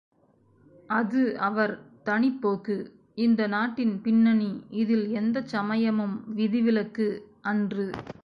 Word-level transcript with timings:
அது 0.89 1.19
அவர் 1.39 1.73
தனிப் 2.03 2.41
போக்கு 2.41 2.77
இந்த 3.17 3.47
நாட்டின் 3.47 4.01
பின்னணி 4.01 4.49
இதில் 4.75 5.05
எந்தச் 5.13 5.47
சமயமும் 5.47 6.17
விதி 6.35 6.61
விலக்கு 6.61 7.07
அன்று. 7.43 7.87